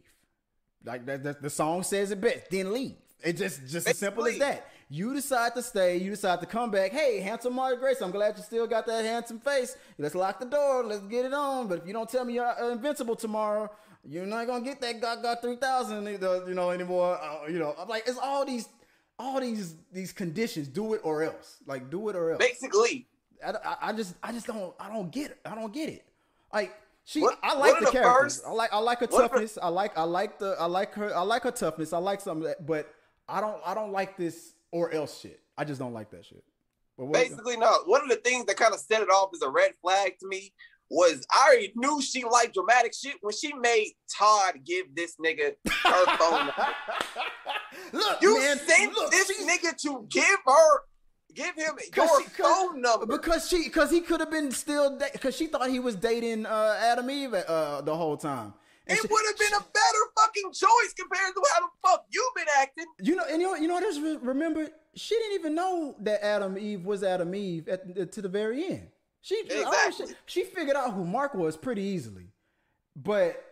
[0.84, 2.50] Like that, that the song says it best.
[2.50, 2.96] Then leave.
[3.22, 4.66] It's just just as simple as that.
[4.92, 5.98] You decide to stay.
[5.98, 6.90] You decide to come back.
[6.90, 9.76] Hey, handsome Mario Grace, I'm glad you still got that handsome face.
[9.98, 10.82] Let's lock the door.
[10.84, 11.68] Let's get it on.
[11.68, 13.70] But if you don't tell me you're invincible tomorrow,
[14.04, 17.20] you're not gonna get that Gaga three thousand, you know, anymore.
[17.22, 18.68] Uh, you know, I'm like, it's all these,
[19.16, 20.66] all these, these conditions.
[20.66, 21.58] Do it or else.
[21.66, 22.40] Like, do it or else.
[22.40, 23.06] Basically,
[23.46, 25.38] I, I, I just, I just don't, I don't get it.
[25.44, 26.04] I don't get it.
[26.52, 26.74] Like
[27.04, 28.38] she, What- I like the the characters.
[28.38, 29.58] first- I like, I like her one of the- toughness.
[29.62, 31.92] I like, I like the, I like her, I like her toughness.
[31.92, 32.92] I like some of that, but
[33.28, 35.40] I don't, I don't like this or else shit.
[35.56, 36.42] I just don't like that shit.
[36.98, 37.78] But basically, no.
[37.86, 40.28] One of the things that kind of set it off as a red flag to
[40.28, 40.52] me
[40.90, 45.54] was I already knew she liked dramatic shit when she made Todd give this nigga
[45.84, 46.66] her phone number.
[47.92, 50.80] look, You man, sent look, this she's- nigga to give her,
[51.34, 53.06] give him your she- phone number.
[53.06, 56.76] because she, because he could have been still, because she thought he was dating uh,
[56.82, 58.52] Atom Eve uh, the whole time.
[58.90, 62.34] And it would have been a better fucking choice compared to how the fuck you've
[62.34, 62.86] been acting.
[63.00, 63.76] You know, and you know, you know.
[63.76, 68.06] I just remember she didn't even know that Atom Eve was Atom Eve at the,
[68.06, 68.88] to the very end.
[69.22, 70.14] She, oh, Exactly.
[70.26, 72.28] she she figured out who Mark was pretty easily,
[72.96, 73.42] but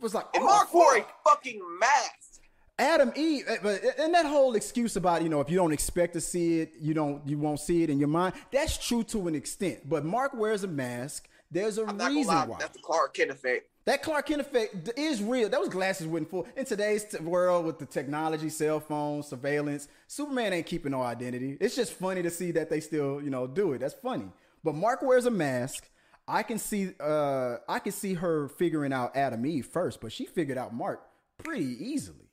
[0.00, 2.42] was like, And oh, Mark wore a fucking mask.
[2.80, 6.14] Atom Eve, eh, but and that whole excuse about you know if you don't expect
[6.14, 8.34] to see it, you don't you won't see it in your mind.
[8.52, 11.28] That's true to an extent, but Mark wears a mask.
[11.50, 12.56] There's a reason lie, why.
[12.58, 13.68] that's the Clark Kent effect.
[13.86, 15.48] That Clark Kent effect is real.
[15.48, 16.46] Those glasses wouldn't fool.
[16.56, 21.56] In today's t- world with the technology, cell phones, surveillance, Superman ain't keeping no identity.
[21.58, 23.78] It's just funny to see that they still, you know, do it.
[23.78, 24.30] That's funny.
[24.62, 25.88] But Mark wears a mask.
[26.26, 30.26] I can see uh I can see her figuring out Atom Eve first, but she
[30.26, 31.00] figured out Mark
[31.38, 32.27] pretty easily.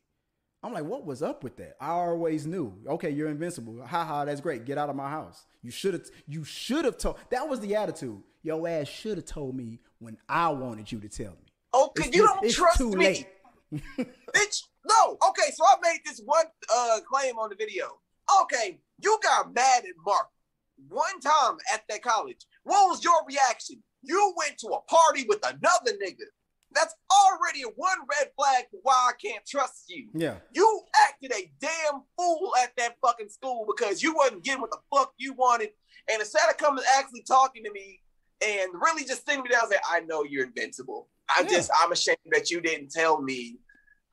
[0.66, 1.76] I'm like, what was up with that?
[1.80, 2.74] I always knew.
[2.88, 3.86] Okay, you're invincible.
[3.86, 4.66] Ha ha, that's great.
[4.66, 5.46] Get out of my house.
[5.62, 8.24] You should have you should have told that was the attitude.
[8.42, 11.54] Your ass should have told me when I wanted you to tell me.
[11.72, 13.06] Oh, cause It's you don't it's trust too me.
[13.06, 13.28] late.
[13.74, 15.18] Bitch, no.
[15.30, 17.86] Okay, so I made this one uh claim on the video.
[18.42, 20.30] Okay, you got mad at Mark
[20.88, 22.40] one time at that college.
[22.64, 23.84] What was your reaction?
[24.02, 26.26] You went to a party with another nigga.
[26.76, 30.10] That's already one red flag for why I can't trust you.
[30.14, 30.36] Yeah.
[30.54, 34.78] You acted a damn fool at that fucking school because you wasn't getting what the
[34.94, 35.70] fuck you wanted.
[36.12, 38.02] And instead of coming actually talking to me
[38.46, 41.08] and really just sitting me down and say, I know you're invincible.
[41.30, 41.48] I Yeah.
[41.48, 43.58] just I'm ashamed that you didn't tell me.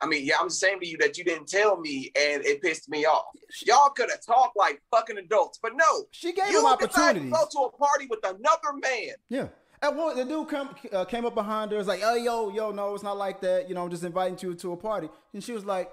[0.01, 2.89] I mean, yeah, I'm ashamed of you that you didn't tell me and it pissed
[2.89, 3.25] me off.
[3.65, 6.05] Y'all could have talked like fucking adults, but no.
[6.11, 9.15] She gave You him decided to go to a party with another man.
[9.29, 9.49] Yeah.
[9.91, 12.95] One, the dude come, uh, came up behind her, was like, "Oh, yo, yo, no,
[12.95, 13.69] it's not like that.
[13.69, 15.91] You know, I'm just inviting you to a party." And she was like,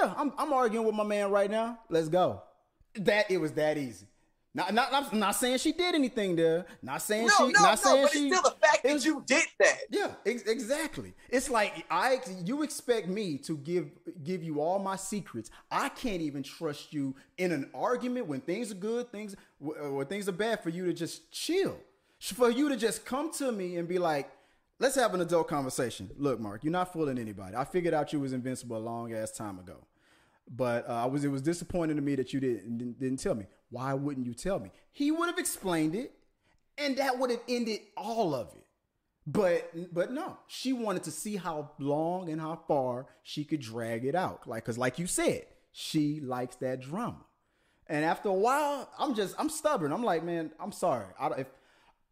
[0.00, 1.78] "Yeah, I'm, I'm arguing with my man right now.
[1.88, 2.42] Let's go."
[2.94, 4.06] That it was that easy.
[4.52, 6.66] Not, not, I'm not saying she did anything there.
[6.82, 8.28] Not saying No, she, no, not no, saying but she.
[8.28, 9.78] it's still the fact that you did that.
[9.90, 11.14] Yeah, ex- exactly.
[11.28, 13.90] It's like I you expect me to give
[14.24, 15.50] give you all my secrets.
[15.70, 20.28] I can't even trust you in an argument when things are good, things when things
[20.28, 21.78] are bad for you to just chill.
[22.20, 24.30] For you to just come to me and be like,
[24.78, 27.56] "Let's have an adult conversation." Look, Mark, you're not fooling anybody.
[27.56, 29.86] I figured out you was invincible a long ass time ago.
[30.50, 33.46] But uh, I was it was disappointing to me that you didn't, didn't tell me.
[33.70, 34.70] Why wouldn't you tell me?
[34.92, 36.12] He would have explained it,
[36.76, 38.66] and that would have ended all of it.
[39.26, 44.04] But but no, she wanted to see how long and how far she could drag
[44.04, 44.46] it out.
[44.46, 47.24] Like cuz like you said, she likes that drama.
[47.86, 49.92] And after a while, I'm just I'm stubborn.
[49.92, 51.06] I'm like, man, I'm sorry.
[51.18, 51.46] I don't, if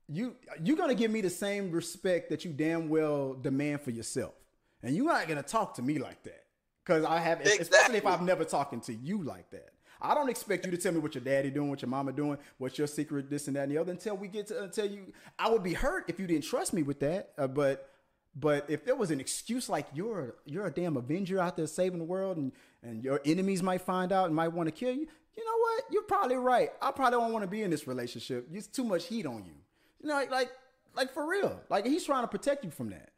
[0.09, 3.91] you you're going to give me the same respect that you damn well demand for
[3.91, 4.35] yourself.
[4.83, 6.45] and you're not gonna talk to me like that
[6.85, 7.63] because I have, exactly.
[7.63, 9.71] especially if I've never talking to you like that.
[10.01, 12.39] I don't expect you to tell me what your daddy doing, what your mama doing,
[12.59, 15.13] what's your secret, this and that and the other until we get to until you.
[15.39, 17.33] I would be hurt if you didn't trust me with that.
[17.37, 17.91] Uh, but
[18.37, 21.99] but if there was an excuse like you're you're a damn Avenger out there saving
[21.99, 25.09] the world and and your enemies might find out and might want to kill you,
[25.37, 25.85] you know what?
[25.91, 26.71] You're probably right.
[26.81, 28.49] I probably don't want to be in this relationship.
[28.53, 29.55] It's too much heat on you.
[30.01, 30.51] You know, like like,
[30.97, 31.61] like for real.
[31.69, 33.11] Like he's trying to protect you from that.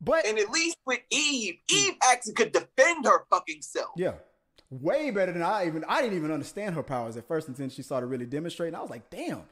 [0.00, 1.76] But and at least with Eve, hmm.
[1.76, 3.90] Eve actually could defend her fucking self.
[3.96, 4.14] Yeah
[4.70, 5.84] way better than I even.
[5.88, 8.74] I didn't even understand her powers at first until she started really demonstrating.
[8.74, 9.42] I was like, damn,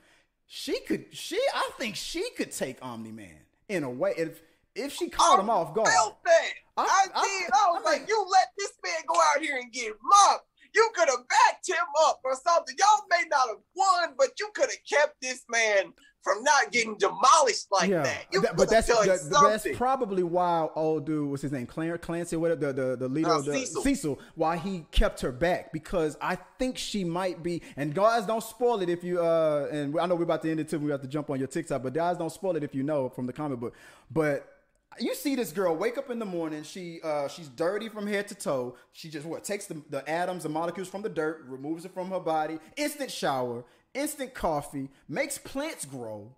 [0.46, 1.06] she could.
[1.10, 4.40] She, I think she could take Omni Man in a way if
[4.74, 5.88] if she caught I him off guard.
[5.88, 6.50] Felt that.
[6.76, 7.50] I, I, I did.
[7.52, 10.46] I was I like, you let this man go out here and get mocked.
[10.74, 12.76] You could have backed him up or something.
[12.78, 16.96] Y'all may not have won, but you could have kept this man from not getting
[16.98, 18.02] demolished like yeah.
[18.02, 18.26] that.
[18.32, 22.72] You but that's that, that's probably why old dude was his name Clarence Clancy, whatever
[22.72, 23.82] the the, the leader uh, of the Cecil.
[23.82, 24.18] Cecil.
[24.34, 27.62] Why he kept her back because I think she might be.
[27.76, 29.20] And guys, don't spoil it if you.
[29.20, 30.78] uh And I know we're about to end it too.
[30.78, 33.08] We have to jump on your TikTok, but guys, don't spoil it if you know
[33.08, 33.74] from the comic book.
[34.10, 34.58] But
[35.00, 36.62] you see this girl wake up in the morning.
[36.62, 38.76] She uh, she's dirty from head to toe.
[38.92, 42.10] She just what takes the, the atoms, the molecules from the dirt, removes it from
[42.10, 42.58] her body.
[42.76, 46.34] Instant shower, instant coffee, makes plants grow.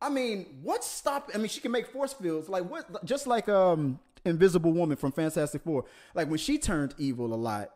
[0.00, 1.34] I mean, what's stopping?
[1.34, 3.04] I mean, she can make force fields like what?
[3.04, 5.84] Just like um, Invisible Woman from Fantastic Four.
[6.14, 7.70] Like when she turned evil a lot,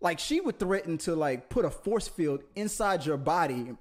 [0.00, 3.74] like she would threaten to like put a force field inside your body,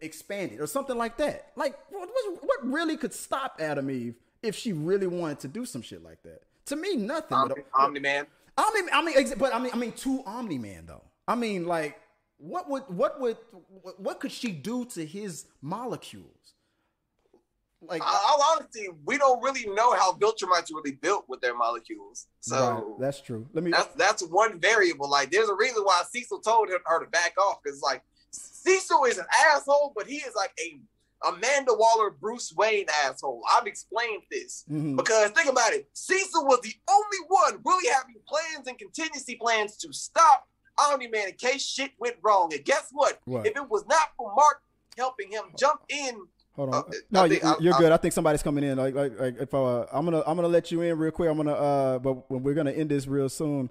[0.00, 1.52] expand it or something like that.
[1.56, 2.08] Like what,
[2.40, 6.22] what really could stop Atom Eve if she really wanted to do some shit like
[6.22, 6.42] that?
[6.66, 7.36] To me, nothing.
[7.36, 8.26] Omni, Omni Man.
[8.56, 11.02] I mean, I mean, but I mean, I mean, two Omni Man though.
[11.26, 11.98] I mean, like
[12.38, 13.36] what would what would
[13.98, 16.28] what could she do to his molecules?
[17.86, 22.26] Like all honesty, we don't really know how Viltrumites really built with their molecules.
[22.40, 23.46] So right, that's true.
[23.52, 25.08] Let me that's that's one variable.
[25.08, 29.18] Like there's a reason why Cecil told her to back off because like Cecil is
[29.18, 30.80] an asshole, but he is like a
[31.26, 33.42] Amanda Waller, Bruce Wayne asshole.
[33.54, 34.96] I've explained this mm-hmm.
[34.96, 35.88] because think about it.
[35.92, 40.46] Cecil was the only one really having plans and contingency plans to stop
[40.78, 42.52] Omni Man in case shit went wrong.
[42.52, 43.20] And guess what?
[43.24, 43.46] what?
[43.46, 44.62] If it was not for Mark
[44.96, 46.26] helping him jump in.
[46.56, 46.74] Hold on.
[46.74, 47.92] Uh, no, think, you're I, good.
[47.92, 48.78] I, I, think somebody's coming in.
[48.78, 51.28] Like, like, like if uh, I'm gonna, I'm gonna let you in real quick.
[51.28, 53.70] I'm gonna, uh, but we're gonna end this real soon,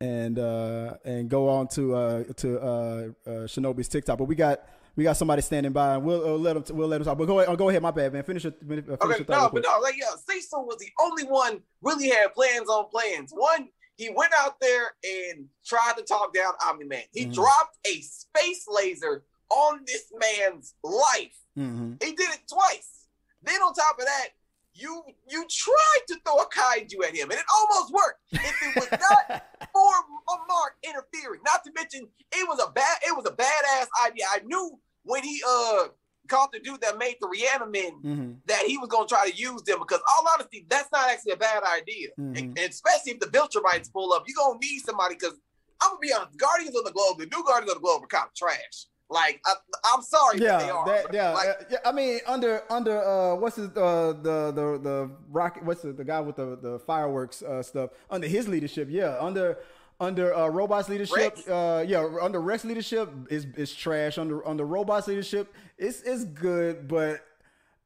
[0.00, 4.18] and uh, and go on to uh, to uh, uh, Shinobi's TikTok.
[4.18, 6.98] But we got, we got somebody standing by, and we'll uh, let them, we'll let
[6.98, 7.18] them talk.
[7.18, 7.82] But go ahead, oh, go ahead.
[7.82, 8.22] My bad, man.
[8.22, 8.56] Finish it.
[8.66, 12.68] Finish okay, no, but no, like yeah, Cecil was the only one really had plans
[12.68, 13.32] on plans.
[13.32, 17.02] One he went out there and tried to talk down Omni Man.
[17.12, 17.32] He mm-hmm.
[17.32, 21.36] dropped a space laser on this man's life.
[21.58, 21.94] Mm-hmm.
[22.02, 23.06] He did it twice.
[23.42, 24.28] Then on top of that,
[24.74, 28.20] you you tried to throw a kaiju at him, and it almost worked.
[28.32, 33.16] If it was not for Mark interfering, not to mention it was a bad it
[33.16, 34.24] was a badass idea.
[34.30, 35.84] I knew when he uh
[36.26, 38.32] called the dude that made the Reanimen mm-hmm.
[38.46, 41.32] that he was going to try to use them because, all honesty, that's not actually
[41.32, 42.08] a bad idea.
[42.18, 42.36] Mm-hmm.
[42.36, 45.38] And, and, especially if the Viltrumites pull up, you're going to need somebody because
[45.82, 48.02] I'm going to be honest, Guardians of the Globe, the new Guardians of the Globe
[48.04, 48.86] are kind of trash.
[49.08, 49.54] Like I,
[49.94, 50.84] am sorry, yeah, they are.
[50.84, 51.78] That, yeah, like, uh, yeah.
[51.84, 55.62] I mean, under under uh, what's his uh, the the the rocket?
[55.62, 57.90] What's the, the guy with the the fireworks uh, stuff?
[58.10, 59.16] Under his leadership, yeah.
[59.20, 59.58] Under
[60.00, 64.18] under uh, robots leadership, uh, yeah, under Rex leadership is is trash.
[64.18, 67.24] Under under robots leadership, it's it's good, but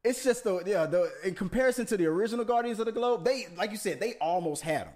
[0.03, 3.47] it's just the yeah the in comparison to the original Guardians of the Globe, they
[3.57, 4.93] like you said they almost had them.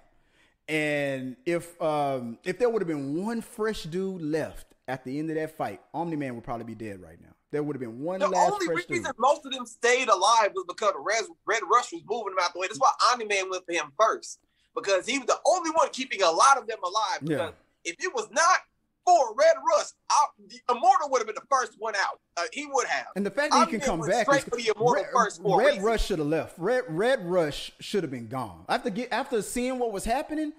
[0.68, 5.30] And if um if there would have been one fresh dude left at the end
[5.30, 7.28] of that fight, Omni Man would probably be dead right now.
[7.52, 9.06] There would have been one the only reason dude.
[9.18, 12.58] most of them stayed alive was because Red, Red Rush was moving them out the
[12.58, 12.66] way.
[12.66, 14.40] That's why Omni Man went for him first
[14.76, 17.18] because he was the only one keeping a lot of them alive.
[17.22, 17.52] Because
[17.84, 17.92] yeah.
[17.92, 18.58] if it was not
[19.04, 19.86] for Red Rush,
[20.68, 22.20] Immortal would have been the first one out.
[22.36, 23.06] Uh, he would have.
[23.14, 25.40] And the fact that he can come back straight for the Immortal Red, first.
[25.42, 26.58] Red Rush should have left.
[26.58, 28.64] Red Red Rush should have been gone.
[28.68, 30.52] After get after seeing what was happening.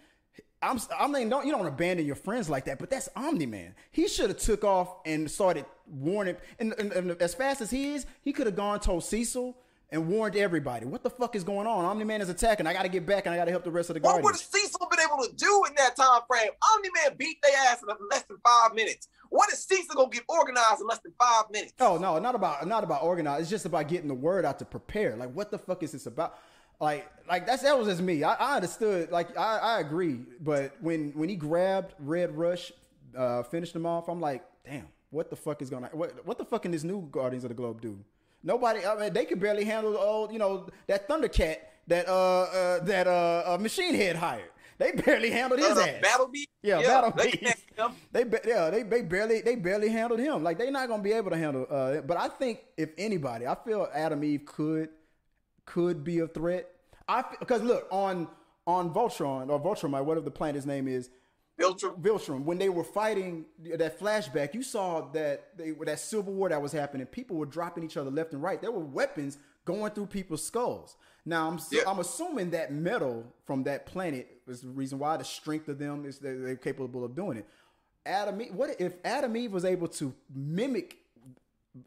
[0.60, 3.76] I'm, I mean, don't you don't abandon your friends like that, but that's Omni Man.
[3.92, 6.36] He should have took off and started warning.
[6.58, 9.56] And, and, and as fast as he is, he could have gone told Cecil
[9.90, 10.86] and warned everybody.
[10.86, 11.86] What the fuck is going on?
[11.86, 12.68] Omni Man is attacking.
[12.68, 14.24] I got to get back and I got to help the rest of the Guardians.
[14.24, 16.50] What would Cecil been able to do in that time frame?
[16.74, 19.08] Omni Man beat their ass in less than five minutes.
[19.30, 21.74] What is Cecil gonna get organized in less than five minutes?
[21.80, 23.42] Oh no, not about not about organized.
[23.42, 25.16] It's just about getting the word out to prepare.
[25.16, 26.38] Like, what the fuck is this about?
[26.80, 28.24] Like, like that's that was just me.
[28.24, 29.12] I, I understood.
[29.12, 30.20] Like, I, I agree.
[30.40, 32.72] But when when he grabbed Red Rush,
[33.18, 36.46] uh, finished him off, I'm like, damn, what the fuck is gonna what what the
[36.46, 38.00] fuck can this new Guardians of the Globe do?
[38.44, 42.84] Nobody, I mean, they could barely handle old, you know, that Thundercat that uh, uh
[42.84, 44.50] that uh, uh Machine Head hired.
[44.78, 46.02] They barely handled his uh, ass.
[46.02, 46.50] Battle Beast.
[46.62, 47.64] Yeah, yeah Battle Beast.
[48.12, 50.44] They, they yeah they, they barely they barely handled him.
[50.44, 51.68] Like they're not gonna be able to handle.
[51.70, 54.90] Uh, but I think if anybody, I feel Atom Eve could
[55.66, 56.68] could be a threat.
[57.08, 58.28] I because look on
[58.66, 61.12] on Voltron or Voltron, whatever the planet's name is.
[61.60, 62.00] Viltrum.
[62.02, 62.44] Viltrum.
[62.44, 66.72] When they were fighting that flashback, you saw that they that civil war that was
[66.72, 67.08] happening.
[67.08, 68.62] People were dropping each other left and right.
[68.62, 70.96] There were weapons going through people's skulls.
[71.26, 71.82] Now I'm yeah.
[71.88, 76.06] I'm assuming that metal from that planet is the reason why the strength of them
[76.06, 77.48] is they're, they're capable of doing it.
[78.06, 80.98] Atom Eve, what if Atom Eve was able to mimic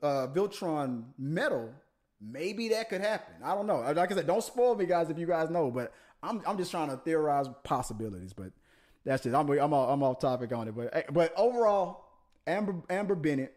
[0.02, 1.72] uh, Viltron metal?
[2.20, 3.34] Maybe that could happen.
[3.42, 3.80] I don't know.
[3.80, 5.70] Like I said, don't spoil me, guys, if you guys know.
[5.70, 8.34] But I'm I'm just trying to theorize possibilities.
[8.34, 8.52] But
[9.04, 9.34] that's it.
[9.34, 10.76] I'm I'm off, I'm off topic on it.
[10.76, 12.04] But eh, but overall,
[12.46, 13.54] Amber Amber Bennett,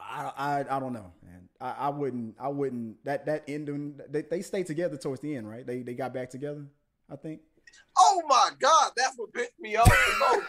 [0.00, 1.48] I I, I don't know, man.
[1.60, 4.00] I, I wouldn't I wouldn't that that ending.
[4.08, 5.66] They they stayed together towards the end, right?
[5.66, 6.66] They they got back together.
[7.10, 7.40] I think.
[7.98, 10.46] Oh my God, that's what pissed me off the most.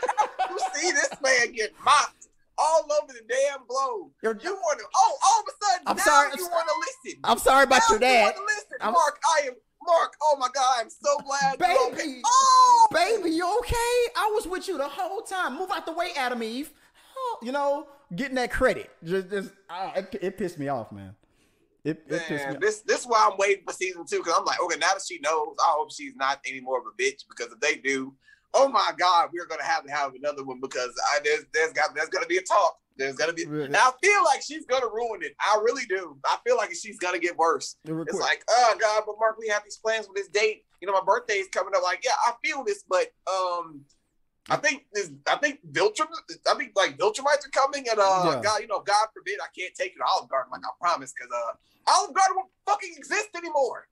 [0.50, 4.12] you see this man get mopped all over the damn globe.
[4.22, 4.86] You're, you want to?
[4.96, 7.20] Oh, all of a sudden, I'm now sorry, you want to listen.
[7.24, 8.36] I'm sorry about now your dad.
[8.38, 9.20] You listen, I'm, Mark.
[9.38, 9.54] I am
[9.86, 10.14] Mark.
[10.22, 11.60] Oh my God, I'm so glad.
[11.60, 12.22] Baby, okay.
[12.26, 14.12] oh, baby, you okay?
[14.18, 15.58] I was with you the whole time.
[15.58, 16.72] Move out the way, Atom Eve.
[17.18, 21.16] Oh, you know, getting that credit just, just uh, it, it pissed me off, man.
[21.84, 24.60] It, it Man, this this is why I'm waiting for season two because I'm like,
[24.60, 27.54] okay, now that she knows, I hope she's not any more of a bitch because
[27.54, 28.14] if they do,
[28.56, 31.94] oh my god, we're gonna have to have another one because I, there's there's got
[31.94, 32.80] there's gonna be a talk.
[32.98, 33.46] There's gonna be.
[33.46, 33.76] Really?
[33.76, 35.34] I feel like she's gonna ruin it.
[35.40, 36.18] I really do.
[36.26, 37.76] I feel like she's gonna get worse.
[37.84, 40.64] It's like, oh god, but Mark, we have these plans for this date.
[40.82, 41.84] You know, my birthday is coming up.
[41.84, 43.82] Like, yeah, I feel this, but um,
[44.50, 45.12] I think this.
[45.28, 46.08] I think Viltrum.
[46.50, 48.42] I think like Viltrumites are coming, and uh, yeah.
[48.42, 51.32] God, you know, God forbid, I can't take it Olive Garden like I promised, because
[51.34, 53.88] uh, Olive Garden won't fucking exist anymore.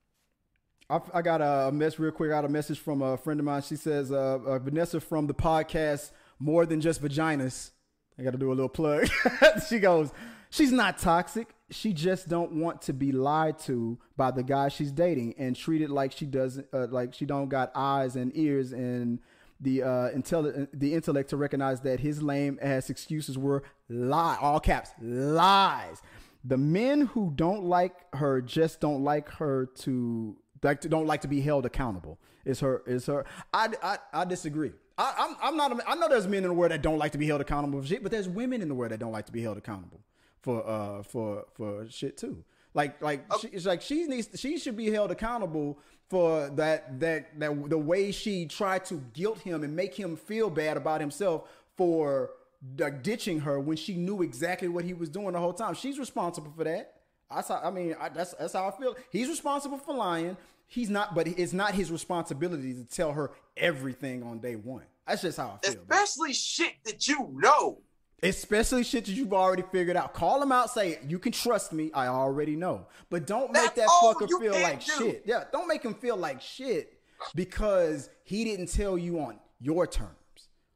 [0.89, 2.29] I, I got a mess real quick.
[2.29, 3.61] I got a message from a friend of mine.
[3.63, 7.71] She says, uh, uh, Vanessa from the podcast More Than Just Vaginas.
[8.17, 9.07] I got to do a little plug.
[9.69, 10.11] she goes,
[10.49, 11.49] she's not toxic.
[11.71, 15.89] She just don't want to be lied to by the guy she's dating and treated
[15.89, 19.19] like she doesn't, uh, like she don't got eyes and ears and
[19.59, 24.59] the uh, intelli- the intellect to recognize that his lame ass excuses were lie, all
[24.59, 26.01] caps, lies.
[26.43, 31.27] The men who don't like her just don't like her to like don't like to
[31.27, 32.19] be held accountable.
[32.45, 33.25] Is her is her?
[33.53, 34.73] I I, I disagree.
[34.97, 35.71] I, I'm I'm not.
[35.71, 37.81] A, I know there's men in the world that don't like to be held accountable
[37.81, 40.01] for shit, but there's women in the world that don't like to be held accountable
[40.41, 42.43] for uh for for shit too.
[42.73, 43.47] Like like okay.
[43.47, 45.79] she, it's like she needs she should be held accountable
[46.09, 50.49] for that that that the way she tried to guilt him and make him feel
[50.49, 52.31] bad about himself for
[52.77, 55.73] like ditching her when she knew exactly what he was doing the whole time.
[55.73, 56.93] She's responsible for that.
[57.29, 58.95] I how, I mean, I, that's that's how I feel.
[59.09, 60.37] He's responsible for lying.
[60.73, 64.81] He's not, but it's not his responsibility to tell her everything on day one.
[65.07, 65.79] That's just how I feel.
[65.79, 67.77] Especially shit that you know.
[68.23, 70.15] Especially shit that you've already figured out.
[70.15, 71.91] Call him out, say, You can trust me.
[71.93, 72.87] I already know.
[73.11, 74.91] But don't make that fucker feel like do.
[74.97, 75.23] shit.
[75.27, 76.97] Yeah, don't make him feel like shit
[77.35, 80.09] because he didn't tell you on your terms.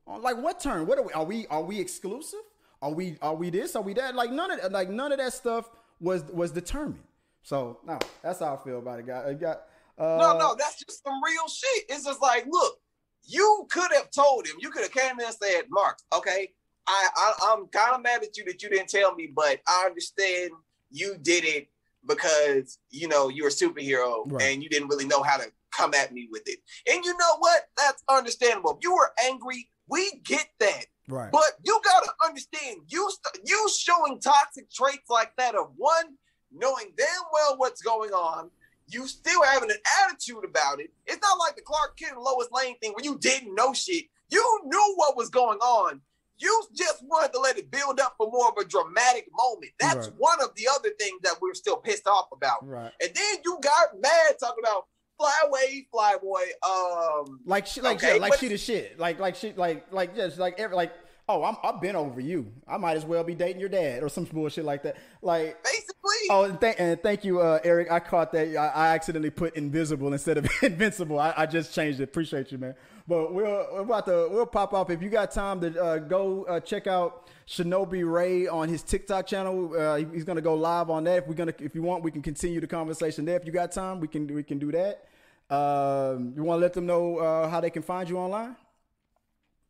[0.06, 0.86] On like what term?
[0.86, 1.14] What are we?
[1.14, 2.42] Are we are we exclusive?
[2.84, 3.76] Are we are we this?
[3.76, 4.14] Are we that?
[4.14, 7.04] Like none of like none of that stuff was was determined.
[7.42, 9.08] So no, that's how I feel about it.
[9.08, 9.64] Got.
[9.98, 11.86] Uh, no, no, that's just some real shit.
[11.90, 12.78] It's just like, look,
[13.24, 14.56] you could have told him.
[14.60, 16.50] You could have came in and said, Mark, okay,
[16.88, 19.86] I, I am kind of mad at you that you didn't tell me, but I
[19.86, 20.52] understand
[20.90, 21.68] you did it
[22.08, 24.44] because you know you're a superhero right.
[24.44, 26.60] and you didn't really know how to come at me with it.
[26.90, 27.64] And you know what?
[27.78, 28.72] That's understandable.
[28.72, 30.86] If you were angry, we get that.
[31.10, 31.32] Right.
[31.32, 36.16] But you gotta understand, you st- you showing toxic traits like that of one,
[36.52, 38.50] knowing damn well what's going on,
[38.88, 40.92] you still having an attitude about it.
[41.06, 44.06] It's not like the Clark Kent and Lois Lane thing where you didn't know shit.
[44.30, 46.02] You knew what was going on.
[46.40, 49.72] You just wanted to let it build up for more of a dramatic moment.
[49.80, 50.18] That's right.
[50.18, 52.68] one of the other things that we're still pissed off about.
[52.68, 52.92] Right.
[53.02, 54.86] And then you got mad talking about
[55.18, 56.44] fly away, fly boy.
[56.64, 59.00] Um, like she, like okay, yeah, like she the shit.
[59.00, 60.94] Like like she, like like just like every like.
[61.30, 62.54] Oh, I'm, I've been over you.
[62.66, 64.96] I might as well be dating your dad or some bullshit like that.
[65.22, 65.96] Like basically.
[66.30, 67.92] Oh, and, th- and thank you, uh, Eric.
[67.92, 68.56] I caught that.
[68.56, 71.20] I, I, accidentally put invisible instead of invincible.
[71.20, 72.04] I, I just changed it.
[72.04, 72.76] Appreciate you, man.
[73.10, 74.90] But we'll we're about to we'll pop off.
[74.90, 79.28] If you got time to uh, go uh, check out Shinobi Ray on his TikTok
[79.28, 81.20] channel, uh, he's gonna go live on that.
[81.20, 83.36] If we're gonna, if you want, we can continue the conversation there.
[83.36, 85.06] If you got time, we can we can do that.
[85.54, 88.56] Um, you want to let them know uh, how they can find you online?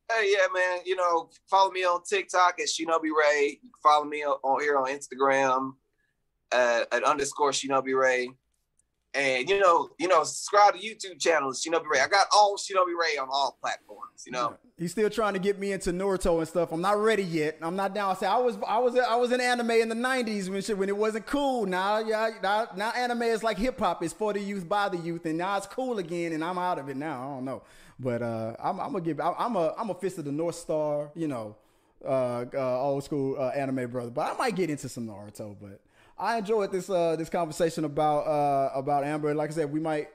[0.10, 0.80] Hey, yeah, man.
[0.86, 3.60] You know, follow me on TikTok at Shinobi Ray.
[3.84, 5.74] Follow me on, here on Instagram
[6.52, 8.30] at, at underscore Shinobi Ray.
[9.14, 12.00] And you know, you know, subscribe to YouTube channel, Shinobi Ray.
[12.02, 14.24] I got all Shinobi Ray on all platforms.
[14.26, 16.72] You know, he's still trying to get me into Naruto and stuff.
[16.72, 17.58] I'm not ready yet.
[17.62, 18.12] I'm not down.
[18.12, 20.78] I say I was, I was, I was in anime in the '90s when shit
[20.78, 21.66] when it wasn't cool.
[21.66, 24.04] Now, yeah, now, now anime is like hip hop.
[24.04, 26.34] It's for the youth by the youth, and now it's cool again.
[26.34, 27.20] And I'm out of it now.
[27.20, 27.64] I don't know,
[28.00, 29.20] but uh, I'm, I'm gonna give.
[29.20, 31.12] I'm a, I'm a fist of the North Star.
[31.16, 31.56] You know,
[32.06, 34.12] uh, uh, old school uh, anime brother.
[34.12, 35.56] But I might get into some Naruto.
[35.60, 35.80] But
[36.18, 39.34] I enjoyed this uh, this conversation about uh, about Amber.
[39.34, 40.10] Like I said, we might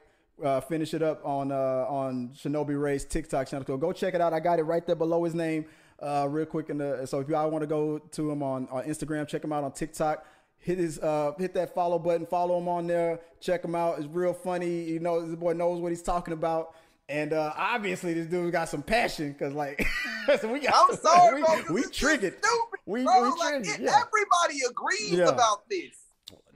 [0.67, 3.65] finish it up on uh, on Shinobi Ray's TikTok channel.
[3.65, 4.33] So go check it out.
[4.33, 5.65] I got it right there below his name,
[5.99, 6.67] uh, real quick.
[6.67, 9.63] The, so if y'all want to go to him on, on Instagram, check him out
[9.63, 10.25] on TikTok.
[10.57, 12.25] Hit his uh, hit that follow button.
[12.25, 13.19] Follow him on there.
[13.41, 13.99] Check him out.
[13.99, 14.83] It's real funny.
[14.83, 16.75] You know, this boy knows what he's talking about.
[17.09, 19.85] And uh, obviously, this dude got some passion because, like,
[20.39, 20.73] so we got.
[20.75, 21.73] I'm sorry, we, bro.
[21.73, 22.37] We triggered.
[22.41, 23.23] Stupid, we, bro.
[23.23, 23.81] we like, triggered.
[23.81, 24.01] Yeah.
[24.01, 25.27] Everybody agrees yeah.
[25.27, 25.97] about this.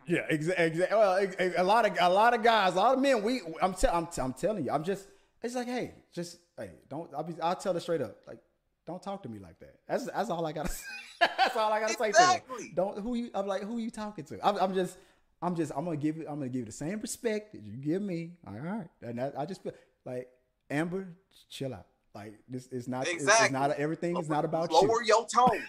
[0.07, 0.69] Yeah, exactly.
[0.69, 3.21] Exa- well, a lot of a lot of guys, a lot of men.
[3.23, 5.07] We, I'm, te- I'm, t- I'm telling you, I'm just.
[5.43, 7.13] It's like, hey, just hey, don't.
[7.13, 7.33] I'll be.
[7.41, 8.15] I'll tell it straight up.
[8.25, 8.39] Like,
[8.85, 9.75] don't talk to me like that.
[9.87, 10.73] That's that's all I gotta.
[11.19, 12.13] that's all I gotta exactly.
[12.13, 12.73] say to you.
[12.73, 13.31] Don't who you.
[13.35, 14.47] I'm like, who you talking to?
[14.47, 14.97] I'm, I'm just.
[15.41, 15.73] I'm just.
[15.75, 16.23] I'm gonna give you.
[16.23, 18.31] I'm gonna give you the same respect that you give me.
[18.47, 19.73] All right, and that, I just feel
[20.05, 20.29] like
[20.69, 21.15] Amber,
[21.49, 21.87] chill out.
[22.13, 23.07] Like this is not.
[23.07, 23.31] Exactly.
[23.31, 24.17] It's, it's not everything.
[24.17, 24.87] Is not about Lower you.
[24.87, 25.63] Lower your tone.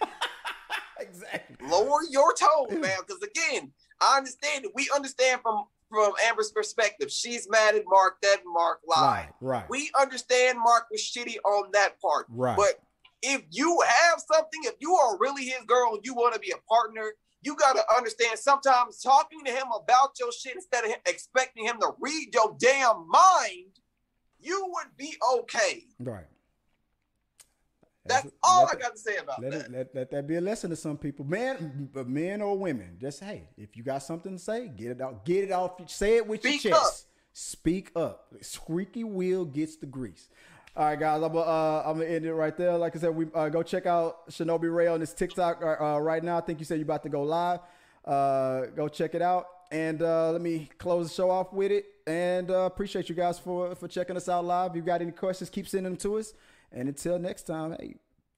[1.00, 1.56] exactly.
[1.68, 2.98] Lower your tone, man.
[3.06, 4.72] Because again, I understand it.
[4.74, 7.10] We understand from from Amber's perspective.
[7.10, 9.28] She's mad at Mark that Mark lied.
[9.40, 9.70] Right, right.
[9.70, 12.26] We understand Mark was shitty on that part.
[12.30, 12.56] Right.
[12.56, 12.80] But
[13.22, 16.52] if you have something, if you are really his girl and you want to be
[16.52, 20.90] a partner, you got to understand sometimes talking to him about your shit instead of
[21.06, 23.77] expecting him to read your damn mind,
[24.40, 25.84] you would be okay.
[25.98, 26.26] Right.
[28.04, 29.64] That's all I got to say about let that.
[29.66, 32.96] It, let, let that be a lesson to some people, man, men or women.
[33.00, 35.24] Just hey, if you got something to say, get it out.
[35.24, 35.90] Get it off.
[35.90, 37.06] Say it with Speak your chest.
[37.06, 37.10] Up.
[37.32, 38.34] Speak up.
[38.40, 40.28] Squeaky wheel gets the grease.
[40.76, 42.76] All right, guys, I'm, uh, I'm gonna end it right there.
[42.78, 45.98] Like I said, we uh, go check out Shinobi Ray on this TikTok uh, uh,
[45.98, 46.38] right now.
[46.38, 47.60] I think you said you're about to go live.
[48.04, 51.86] Uh, go check it out, and uh, let me close the show off with it.
[52.06, 54.70] And uh, appreciate you guys for for checking us out live.
[54.70, 56.32] If you got any questions, keep sending them to us.
[56.72, 57.96] And until next time, hey,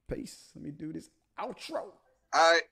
[0.08, 0.50] peace.
[0.54, 1.84] Let me do this outro.
[2.32, 2.62] All right.